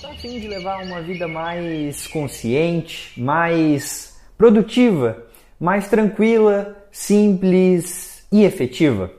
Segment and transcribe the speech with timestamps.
[0.00, 5.26] Está afim de levar uma vida mais consciente, mais produtiva,
[5.60, 9.10] mais tranquila, simples e efetiva?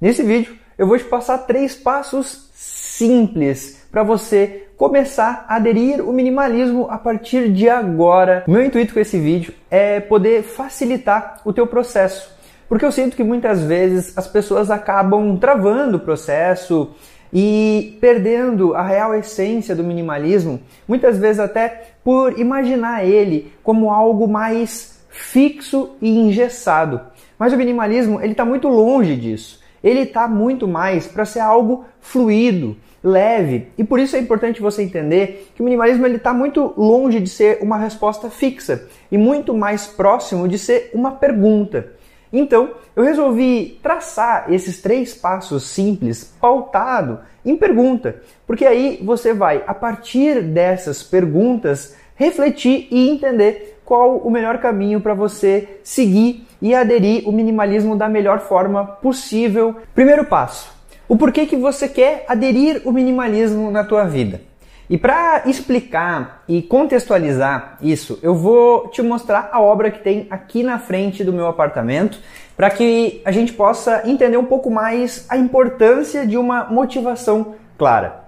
[0.00, 6.12] Nesse vídeo eu vou te passar três passos simples para você começar a aderir o
[6.12, 8.42] minimalismo a partir de agora.
[8.48, 12.28] Meu intuito com esse vídeo é poder facilitar o teu processo,
[12.68, 16.92] porque eu sinto que muitas vezes as pessoas acabam travando o processo,
[17.32, 24.26] e perdendo a real essência do minimalismo, muitas vezes até por imaginar ele como algo
[24.26, 27.00] mais fixo e engessado.
[27.38, 29.60] Mas o minimalismo ele está muito longe disso.
[29.82, 33.68] Ele está muito mais para ser algo fluido, leve.
[33.78, 37.28] E por isso é importante você entender que o minimalismo ele está muito longe de
[37.28, 41.92] ser uma resposta fixa e muito mais próximo de ser uma pergunta.
[42.32, 49.62] Então, eu resolvi traçar esses três passos simples pautado em pergunta, porque aí você vai,
[49.66, 56.74] a partir dessas perguntas, refletir e entender qual o melhor caminho para você seguir e
[56.74, 59.76] aderir o minimalismo da melhor forma possível.
[59.94, 60.70] Primeiro passo:
[61.08, 64.47] o porquê que você quer aderir o minimalismo na tua vida.
[64.90, 70.62] E para explicar e contextualizar isso, eu vou te mostrar a obra que tem aqui
[70.62, 72.18] na frente do meu apartamento,
[72.56, 78.24] para que a gente possa entender um pouco mais a importância de uma motivação clara.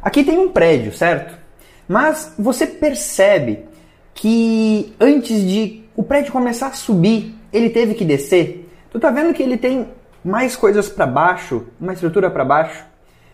[0.00, 1.36] Aqui tem um prédio, certo?
[1.88, 3.66] Mas você percebe
[4.14, 8.70] que antes de o prédio começar a subir, ele teve que descer.
[8.90, 9.88] Tu tá vendo que ele tem
[10.24, 12.91] mais coisas para baixo, uma estrutura para baixo?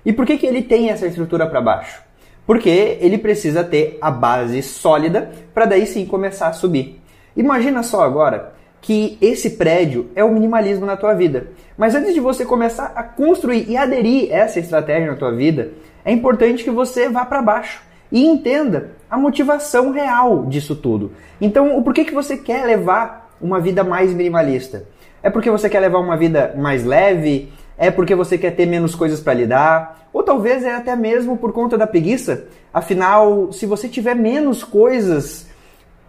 [0.09, 2.03] E por que, que ele tem essa estrutura para baixo?
[2.47, 6.99] Porque ele precisa ter a base sólida para daí sim começar a subir.
[7.37, 11.49] Imagina só agora que esse prédio é o minimalismo na tua vida.
[11.77, 16.11] Mas antes de você começar a construir e aderir essa estratégia na tua vida, é
[16.11, 21.13] importante que você vá para baixo e entenda a motivação real disso tudo.
[21.39, 24.87] Então, o porquê que você quer levar uma vida mais minimalista?
[25.23, 28.95] É porque você quer levar uma vida mais leve, é porque você quer ter menos
[28.95, 32.47] coisas para lidar, ou talvez é até mesmo por conta da preguiça.
[32.75, 35.47] Afinal, se você tiver menos coisas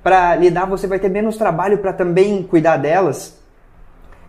[0.02, 3.38] para lidar, você vai ter menos trabalho para também cuidar delas.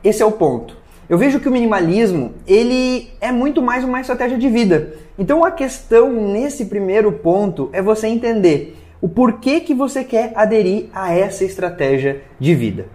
[0.04, 0.76] Esse é o ponto.
[1.08, 4.94] Eu vejo que o minimalismo, ele é muito mais uma estratégia de vida.
[5.18, 10.86] Então a questão nesse primeiro ponto é você entender o porquê que você quer aderir
[10.92, 12.86] a essa estratégia de vida.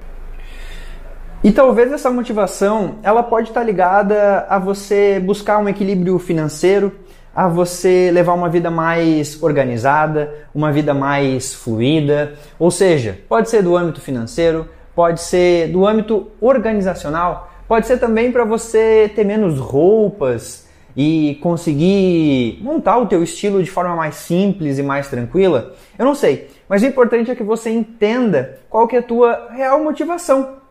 [1.45, 6.91] E talvez essa motivação ela pode estar ligada a você buscar um equilíbrio financeiro,
[7.35, 13.61] a você levar uma vida mais organizada, uma vida mais fluida, ou seja, pode ser
[13.61, 19.59] do âmbito financeiro, pode ser do âmbito organizacional, pode ser também para você ter menos
[19.59, 20.67] roupas
[20.97, 25.75] e conseguir montar o teu estilo de forma mais simples e mais tranquila.
[25.95, 29.49] Eu não sei, mas o importante é que você entenda qual que é a tua
[29.51, 30.64] real motivação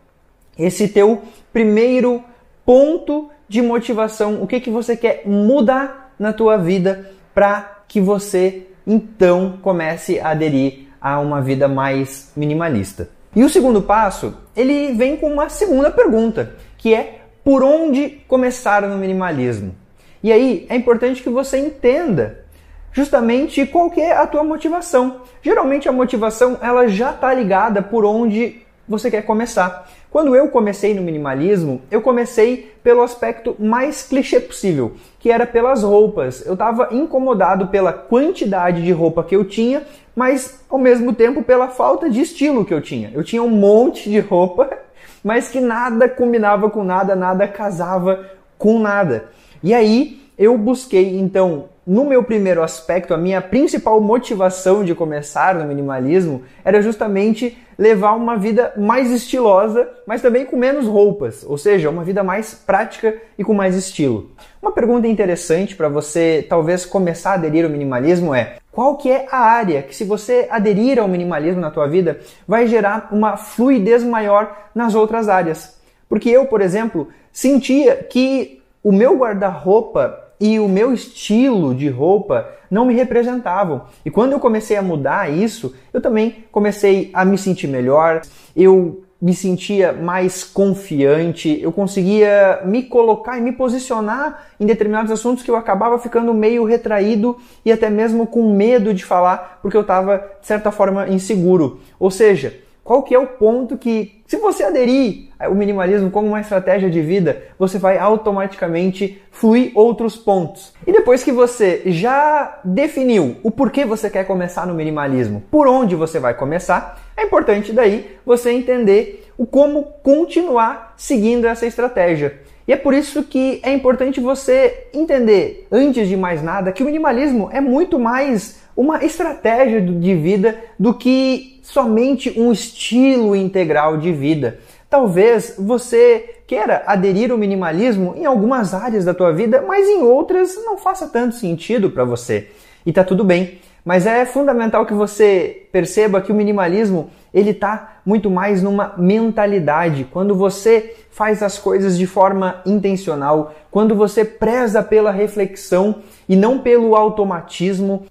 [0.57, 1.21] esse teu
[1.51, 2.23] primeiro
[2.65, 8.67] ponto de motivação, o que, que você quer mudar na tua vida para que você
[8.87, 13.09] então comece a aderir a uma vida mais minimalista.
[13.35, 18.81] E o segundo passo, ele vem com uma segunda pergunta, que é por onde começar
[18.83, 19.75] no minimalismo?
[20.23, 22.45] E aí é importante que você entenda
[22.91, 25.21] justamente qual que é a tua motivação.
[25.43, 29.89] Geralmente a motivação ela já está ligada por onde você quer começar.
[30.11, 35.83] Quando eu comecei no minimalismo, eu comecei pelo aspecto mais clichê possível, que era pelas
[35.83, 36.45] roupas.
[36.45, 39.83] Eu estava incomodado pela quantidade de roupa que eu tinha,
[40.15, 43.11] mas ao mesmo tempo pela falta de estilo que eu tinha.
[43.13, 44.69] Eu tinha um monte de roupa,
[45.23, 49.25] mas que nada combinava com nada, nada casava com nada.
[49.61, 55.53] E aí eu busquei então no meu primeiro aspecto, a minha principal motivação de começar
[55.53, 61.57] no minimalismo era justamente levar uma vida mais estilosa, mas também com menos roupas, ou
[61.57, 64.31] seja, uma vida mais prática e com mais estilo.
[64.59, 69.27] Uma pergunta interessante para você talvez começar a aderir ao minimalismo é: qual que é
[69.29, 74.03] a área que se você aderir ao minimalismo na tua vida vai gerar uma fluidez
[74.03, 75.79] maior nas outras áreas?
[76.09, 82.49] Porque eu, por exemplo, sentia que o meu guarda-roupa e o meu estilo de roupa
[82.69, 83.83] não me representavam.
[84.05, 88.21] E quando eu comecei a mudar isso, eu também comecei a me sentir melhor,
[88.55, 95.43] eu me sentia mais confiante, eu conseguia me colocar e me posicionar em determinados assuntos
[95.43, 99.81] que eu acabava ficando meio retraído e até mesmo com medo de falar, porque eu
[99.81, 101.79] estava, de certa forma, inseguro.
[101.97, 102.53] Ou seja,
[102.85, 107.01] qual que é o ponto que, se você aderir ao minimalismo como uma estratégia de
[107.01, 110.71] vida, você vai automaticamente fluir outros pontos.
[110.85, 115.95] E depois que você já definiu o porquê você quer começar no minimalismo, por onde
[115.95, 122.39] você vai começar, é importante daí você entender o como continuar seguindo essa estratégia.
[122.67, 126.85] E é por isso que é importante você entender, antes de mais nada, que o
[126.85, 134.11] minimalismo é muito mais uma estratégia de vida do que somente um estilo integral de
[134.11, 134.59] vida.
[134.87, 140.55] Talvez você queira aderir ao minimalismo em algumas áreas da tua vida, mas em outras
[140.63, 142.49] não faça tanto sentido para você.
[142.85, 143.59] E tá tudo bem.
[143.83, 150.07] Mas é fundamental que você perceba que o minimalismo ele está muito mais numa mentalidade.
[150.11, 155.95] Quando você faz as coisas de forma intencional, quando você preza pela reflexão
[156.29, 158.05] e não pelo automatismo,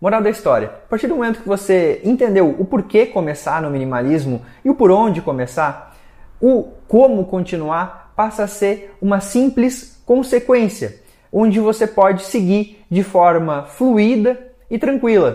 [0.00, 4.42] Moral da história: a partir do momento que você entendeu o porquê começar no minimalismo
[4.64, 5.94] e o por onde começar,
[6.40, 13.64] o como continuar passa a ser uma simples consequência, onde você pode seguir de forma
[13.64, 14.38] fluida
[14.70, 15.34] e tranquila.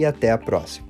[0.00, 0.89] e até a próxima.